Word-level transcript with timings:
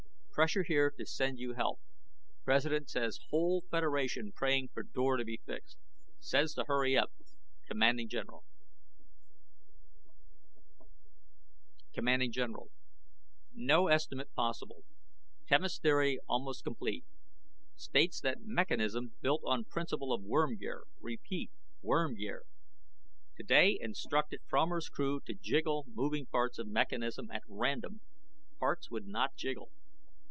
PRESSURE 0.33 0.63
HERE 0.63 0.89
TO 0.89 1.05
SEND 1.05 1.37
YOU 1.37 1.53
HELP. 1.53 1.79
PRESIDENT 2.45 2.89
SAYS 2.89 3.19
WHOLE 3.29 3.61
FEDERATION 3.69 4.31
PRAYING 4.31 4.69
FOR 4.73 4.81
DOOR 4.81 5.17
TO 5.17 5.23
BE 5.23 5.39
FIXED. 5.45 5.77
SAYS 6.19 6.55
TO 6.55 6.63
HURRY 6.65 6.97
UP. 6.97 7.11
CMD 7.69 8.07
GENERAL 8.09 8.43
CMD 11.95 12.31
GENERAL 12.31 12.71
NO 13.53 13.87
ESTIMATE 13.89 14.33
POSSIBLE. 14.33 14.83
QUEMOS 15.47 15.77
THEORY 15.77 16.17
ALMOST 16.27 16.63
COMPLETE. 16.63 17.05
STATES 17.75 18.21
THAT 18.21 18.37
MECHANISM 18.41 19.13
BUILT 19.21 19.43
ON 19.45 19.63
PRINCIPLE 19.65 20.11
OF 20.11 20.23
WORM 20.23 20.57
GEAR. 20.57 20.85
REPEAT. 20.99 21.51
WORM 21.83 22.15
GEAR. 22.15 22.45
TODAY 23.37 23.77
INSTRUCTED 23.79 24.39
FROMER'S 24.47 24.89
CREW 24.89 25.19
TO 25.19 25.35
JIGGLE 25.35 25.85
MOVING 25.93 26.25
PARTS 26.25 26.57
OF 26.57 26.65
MECHANISM 26.67 27.29
AT 27.29 27.43
RANDOM. 27.47 28.01
PARTS 28.59 28.89
WOULD 28.89 29.05
NOT 29.05 29.35
JIGGLE. 29.35 29.69